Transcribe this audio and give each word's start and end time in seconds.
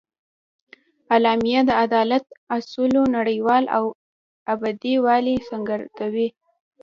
اعلامیه 1.13 1.61
د 1.69 1.71
عدالت 1.83 2.23
اصولو 2.55 3.01
نړیوال 3.17 3.63
او 3.77 3.85
ابدي 4.53 4.95
والي 5.05 5.35
څرګندوي. 5.49 6.27